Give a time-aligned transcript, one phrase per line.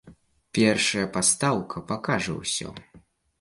[0.57, 2.69] Першая пастаўка пакажа ўсё.